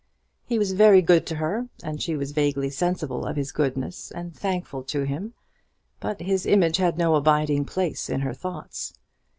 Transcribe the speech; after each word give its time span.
He 0.47 0.57
was 0.57 0.71
very 0.71 1.03
good 1.03 1.27
to 1.27 1.35
her, 1.35 1.67
and 1.83 2.01
she 2.01 2.15
was 2.17 2.31
vaguely 2.31 2.71
sensible 2.71 3.23
of 3.23 3.35
his 3.35 3.51
goodness, 3.51 4.09
and 4.09 4.35
thankful 4.35 4.81
to 4.85 5.03
him. 5.03 5.35
But 5.99 6.21
his 6.21 6.47
image 6.47 6.77
had 6.77 6.97
no 6.97 7.13
abiding 7.13 7.65
place 7.65 8.09
in 8.09 8.21
her 8.21 8.33
thoughts. 8.33 8.95